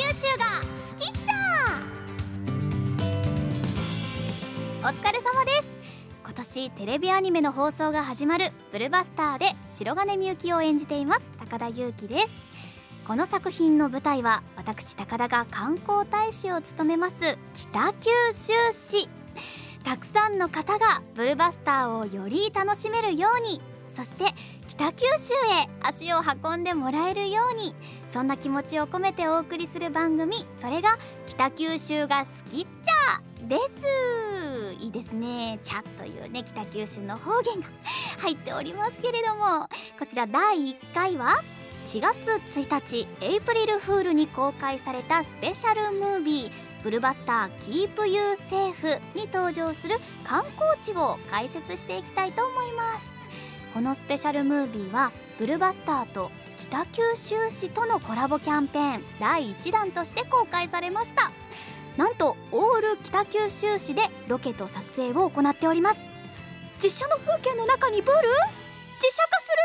[0.00, 1.78] 九州が好きっちゃ
[4.80, 5.68] お疲れ様です。
[6.24, 11.22] 今年テレビアニメの放送が始まるブルバスターで白金みゆきを演じています。
[11.38, 12.28] 高田裕樹です
[13.06, 17.36] この作品の舞台は私高田が観光大使を務めます。
[17.52, 19.06] 北九州市。
[19.84, 23.60] たくさんの方がブルバスターをより楽しめるように。
[23.94, 24.24] そして
[24.66, 27.74] 北九州へ足を運んでもらえるように。
[28.12, 34.74] そんな気持ちを込めてお送りする番組それが北九州が好きっちゃです。
[34.80, 37.66] いいですね「ちゃ」というね北九州の方言が
[38.18, 41.42] 入っておりますけれどもこちら第1回は
[41.82, 46.50] 4月1日エイプリルフールに公開されたスペシャルムービー
[46.82, 53.06] 「ブルバスターキープユーセーフに登場する観光地を解説していきたいと思います。
[53.74, 61.30] このスペシャルムービーはブルバスターと北九州市とのコラボキャンペーン第1弾として公開されました。
[61.96, 66.00] なんとオール北九州市でロケと撮影を行っております。
[66.82, 68.18] 実写の風景の中にブル？
[68.18, 69.56] 実写化する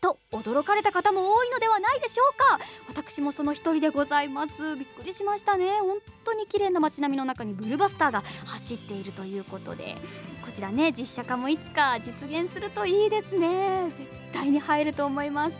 [0.00, 0.14] の？
[0.14, 2.60] と驚かれた方も多いのではないでしょうか。
[2.86, 4.76] 私もその一人でございます。
[4.76, 5.80] びっくりしましたね。
[5.80, 9.96] 本当に綺麗な街並みの中にブルバスターが走っているということで。
[10.44, 13.90] こちらね実写化もいつか実現するといいですね。
[13.98, 15.56] 絶対に入ると思います。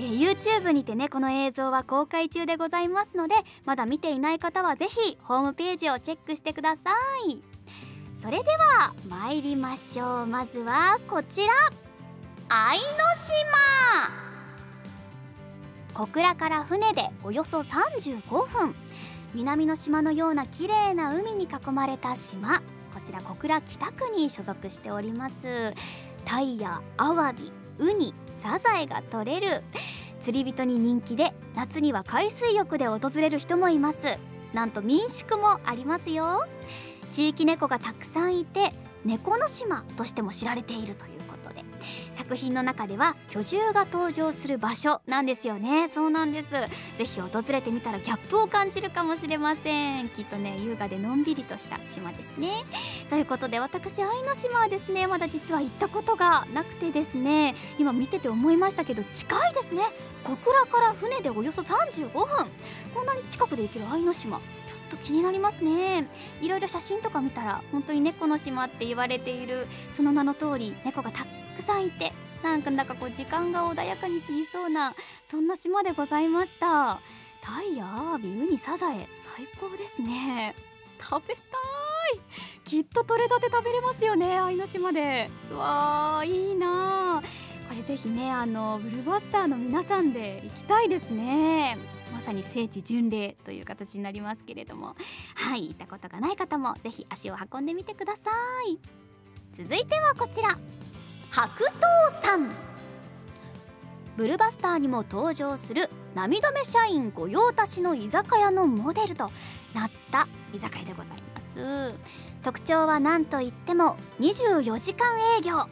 [0.00, 3.34] えー、YouTube にてねこの映像は公開中でございますので
[3.66, 6.90] まだ見ていない方はぜひホームページをチェックしてくださ
[7.28, 7.42] い。
[8.14, 10.26] それでは参りましょう。
[10.26, 11.52] まずはこちら。
[12.48, 12.84] 愛の
[13.14, 13.30] 島。
[15.92, 18.74] 小倉から船でおよそ35分。
[19.34, 22.58] 南の島のような綺麗な海に囲まれた島。
[22.94, 25.74] こちら小倉北区に所属しております。
[26.24, 27.59] タイやアワビ。
[27.80, 29.62] ウニサザエが取れる。
[30.20, 34.18] 釣り人に人気で夏には海水浴で訪れる人もいます。
[34.52, 36.44] なんと民宿もありますよ。
[37.10, 38.74] 地域猫がたくさんいて
[39.04, 41.19] 猫の島としても知られているという。
[42.14, 45.90] 作品の中では居住が登場する場所なんですよね。
[45.94, 46.50] そうなんです。
[46.50, 50.08] ぜひ訪れてみたらギャップを感じるかもしれません。
[50.10, 52.64] きっとね優雅でのんびりとした島ですね。
[53.08, 57.54] ということで私愛の島はですねまだ実は行ったことがなくてですね。
[57.78, 59.82] 今見てて思いましたけど近いですね。
[60.24, 62.26] 小倉から船でおよそ35分。
[62.94, 64.40] こんなに近くで行ける愛の島。
[64.90, 66.06] と気になりますね。
[66.42, 71.28] いろいろ写真とか見たら本当に猫の島って言われているその名の通り猫がたく
[71.62, 72.12] さんいて
[72.42, 74.94] なんかなんかこう時間が穏やかに過ぎそうな
[75.30, 77.00] そんな島でございました。
[77.42, 80.54] タイやアワビウニサザエ最高ですね。
[81.00, 81.44] 食べたい。
[82.64, 85.30] きっと取れたて食べれますよね愛の島で。
[85.50, 87.22] うわーいいな。
[87.68, 91.78] これぜひねあのブルーバスターの皆さんで行きたいですね。
[92.12, 94.96] まさに聖地巡礼という形になりますけれども。
[95.34, 98.30] はい行ったことがない方もぜひ足を運んでみてくださ
[98.68, 98.78] い。
[99.52, 100.58] 続いてはこちら
[101.30, 102.50] 白桃さん。
[104.16, 109.30] ブルバスターにも登場する涙目社員御用達の居酒屋のモデルと
[109.72, 111.94] なった居酒屋でございます。
[112.42, 115.06] 特徴は何といっても24時間
[115.38, 115.68] 営業。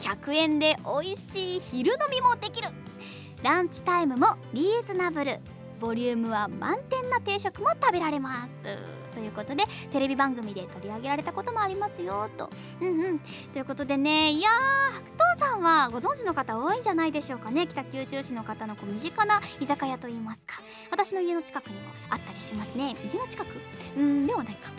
[0.00, 2.68] 100円で美味しい昼飲みもできる。
[3.42, 5.40] ランチタイムもリーズナブル。
[5.78, 8.95] ボリュームは満点な定食も食べられます。
[9.16, 12.50] ということでテレビ番組で取り上げられたこともありますよと。
[12.82, 13.18] うんうん。
[13.54, 14.52] ということでねいやー
[15.16, 17.66] 白桃さんはご存知の方多いんじゃないでしょうかね。
[17.66, 20.60] 北九州市の方のこう身近な居酒屋といいますか。
[20.90, 22.94] 私の家の近くにもあったりしますね。
[23.10, 23.48] 家の近く？
[23.96, 24.70] うんではないか。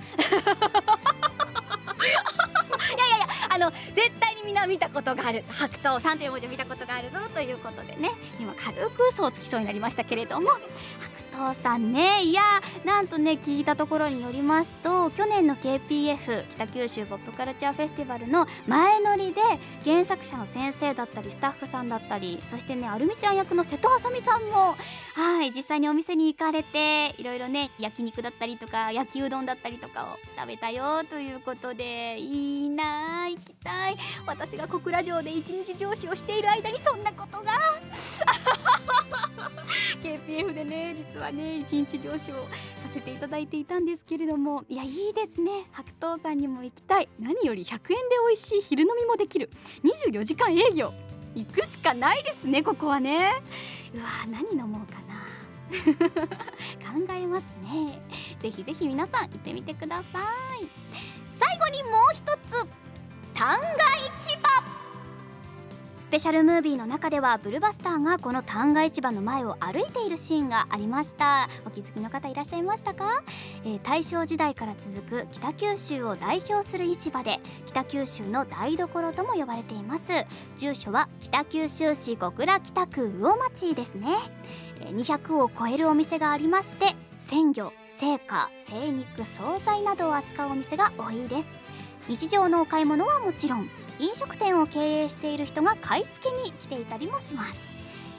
[2.95, 5.43] いやいやいやあの絶対にみんな見たことがある。
[5.49, 8.11] 白桃さんという文字を見たことがあるぞということでね。
[8.39, 10.51] 今軽く嘘をつきそうになりましたけれども。
[10.51, 12.23] 白桃父さんね。
[12.23, 12.41] いや
[12.83, 19.41] なんとね聞いたところによりますと去年の KPF 北九州ポップカルチャーフェスティバルの前乗りで
[19.85, 24.75] 原作者の先生だったりスタッフさんだったりそしてねアルミちゃん役の瀬戸あさみさんも
[25.15, 33.97] はい実際にお店に行かれていろいろね焼肉だったりとか焼きうどんだったりとかを食べたよということでいいなあ行きたい。
[34.25, 37.51] 私が小倉城で一日上司をしている間にそんなことが。
[40.38, 45.66] KPF でね実はね一日上司をさせていただいていたんですけれどもいやいいですね。
[45.72, 47.10] 白桃さんにも行きたい。
[47.19, 47.86] 何より100円で
[48.28, 49.50] 美味しい昼飲みもできる。
[49.84, 50.94] 24時間営業。
[51.36, 53.42] 行くしかないですねここはね。
[53.94, 55.18] うわ何飲もうかな。
[56.80, 58.01] 考えますね。
[58.39, 60.19] ぜひぜひ皆さん行ってみてくださ
[60.62, 60.68] い。
[61.34, 62.68] 最後にもう一つ。
[63.34, 63.68] 旦過
[64.19, 64.46] 市場。
[66.07, 71.50] スペシャルムービーの中ではブルバスターがこの旦過市場の前を歩いているシーンがありました。
[71.65, 73.24] お気づきの方いらっしゃいましたか、
[73.65, 80.13] えー、大正時代から続く北九州を代表する市場で北九州の台所とも呼ばれています。
[80.57, 84.07] 住所は北九州市小倉北区魚町ですね。
[84.80, 91.57] 200を超えるお店がありまして鮮魚、青果、精肉、惣菜などを扱うお店が多いです。
[92.07, 97.57] 日常のお買い物はもちろん飲食店を経営している人が買い付けに来ていたりもします。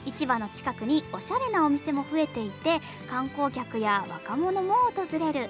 [0.05, 2.79] 市場の近くにおしゃれなお店も増えていて
[3.09, 5.49] 観光客や若者も訪れる。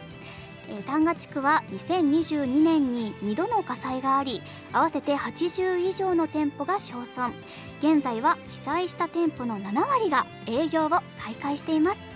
[0.85, 4.41] 丹賀地区は2022年に2度の火災があり
[4.71, 7.33] 合わせて80以上の店舗が焼損。
[7.79, 12.08] 現在は被災した店舗の7割が営業を再開しています。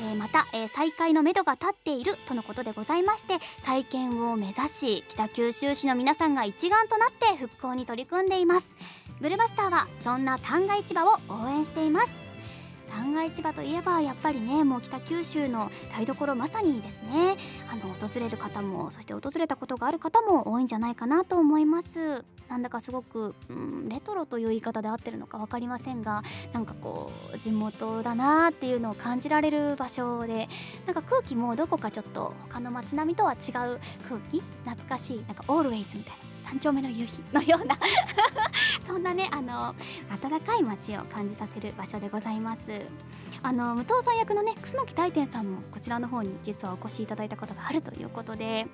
[0.00, 8.74] えー、また、えー、再開のめどが立っているとのことでございまして再建を目指し北九州市の皆さんが一丸となって復興に取り組んでいます。
[9.20, 12.29] ブルバスターはそんな旦過市場を応援しています。
[12.90, 17.36] 旦過市場といえばやっぱりねもう北九州の台所まさにですね。
[17.70, 22.24] あの訪れる方もそして訪れたことがある方も多いんじゃないかなと思います。
[22.48, 30.48] なんだかすごく、うん、レトロという言い方で合ってるのか分かりませんがなんかこう地元だなっていうのを感じられる場所で
[30.84, 36.19] なんか空気もどこかちょっと他の街並みとは違う空気懐かしいなんかオールウェイズみたいな。
[36.50, 37.78] 三丁目の夕日のような
[38.84, 39.72] そんなねあの
[40.10, 42.62] 温かい街を感じさせる場所でございます。
[43.42, 48.66] あの武藤さん役のね楠木大天さんもこちらの方に実はお越しいただいたことがあるということで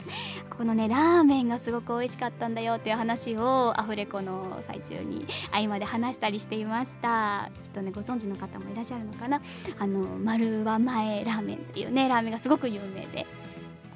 [0.56, 7.50] このねラーメンがすごく美味しかったんだよっていう話をアフレコの最中に合間で話したりしていました。
[7.62, 9.40] きっとねご存知の方もいらっしゃるのかな。
[9.78, 13.26] あの丸は前ラーメンっていうねラーメンがすごく有名で。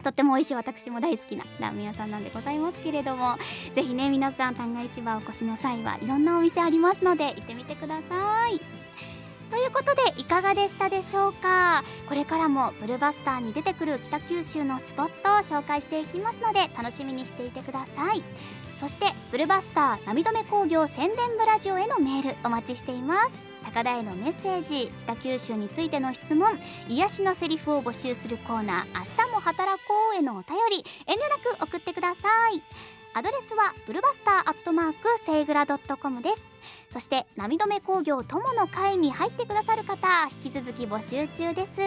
[0.03, 3.37] とっても美味しい私も大好きなラーメン屋さんなんでございますけれども
[3.75, 8.61] ぜひね皆さん旦過市場お越しの際はいろんなお店ありますので行ってみてください。
[9.51, 11.83] ということでいかがでしたでしょうか？
[12.09, 18.23] これからもブルバスターに出てくる北九州のスポットを紹介していきますので楽しみにしていてください。
[18.79, 23.50] そしてブルバスター波止工業宣伝部ラジオへのメールお待ちしています。
[23.65, 26.49] 高田へのメッセージ北九州についての質問
[26.89, 32.21] 癒しのセリフを募集するコーナー明日も働こうへのお便り遠慮なく送ってくださ
[32.55, 32.63] い。
[33.13, 36.41] アドレスはブルバスターアットマークセイグラドットコムです。
[36.93, 40.07] そして波止め工業友の会に入ってくださる方
[40.45, 41.81] 引き続き募集中です。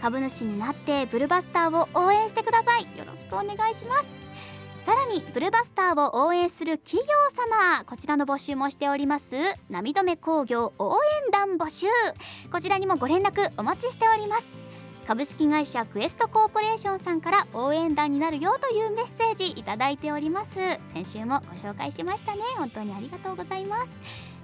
[0.00, 2.82] 株主になってブルバスターを応援してください。
[2.98, 4.14] よろしくお願いします。
[4.84, 9.34] さらにブルバスターを応援する企業様こちらの募集もしております。
[9.70, 11.86] 波止工業応援団募集。
[12.52, 14.44] こちらにもご連絡お待ちしております。
[15.06, 20.52] 株式会社クエストコーポレーションさんから応援団になるよというメッセージいただいております。
[20.92, 22.42] 先週もご紹介しましたね。
[22.58, 23.90] 本当にありがとうございます。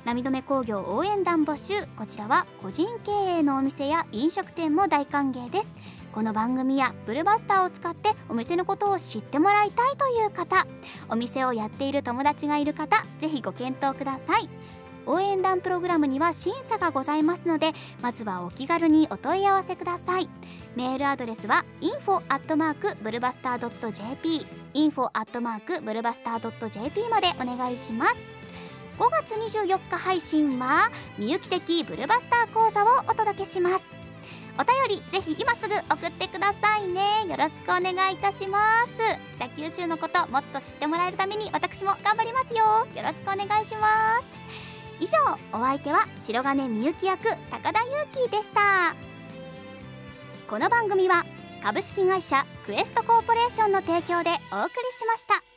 [0.07, 1.87] 波止工業応援団募集。
[1.99, 5.75] こちらは個人経営のお店や飲食店も大歓迎です。
[6.13, 10.67] この番組やブルバスターを使ってお店のことを知ってもらいたいという方
[11.09, 14.49] お店をやっている友達がいる方ぜひご検討ください。
[15.07, 17.73] 応援団プログラムには審査がございますので
[18.03, 20.29] まずはお気軽にお問い合わせください。
[20.77, 28.17] メールアドレスは info アットマークブルバスター .jp info アットマークブルバスター .jp までお願いします。
[28.99, 34.00] 5月24日配信はみゆき的ブルバスター講座をお届けします。
[34.59, 37.27] お便りぜひ今すぐ送ってくださいね。
[37.29, 38.93] よろしくお願いいたします。
[39.37, 42.87] 北九州のこともっと知ってもらえるために私も頑張りますよ。
[42.95, 44.27] よろしくお願いします。
[45.01, 45.19] 以上
[45.59, 48.95] お相手は白金みゆき役高田裕樹でした。
[50.49, 51.25] この番組は
[51.63, 55.50] 株式会社クエストコーポレーションの提供でお送りしました。